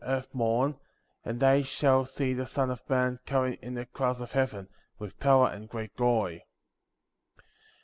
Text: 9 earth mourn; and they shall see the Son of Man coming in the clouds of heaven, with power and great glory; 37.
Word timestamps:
9 0.03 0.09
earth 0.11 0.29
mourn; 0.33 0.75
and 1.23 1.39
they 1.39 1.61
shall 1.61 2.05
see 2.07 2.33
the 2.33 2.47
Son 2.47 2.71
of 2.71 2.81
Man 2.89 3.19
coming 3.27 3.53
in 3.61 3.75
the 3.75 3.85
clouds 3.85 4.19
of 4.19 4.31
heaven, 4.31 4.67
with 4.97 5.19
power 5.19 5.47
and 5.49 5.69
great 5.69 5.95
glory; 5.95 6.43
37. 7.37 7.51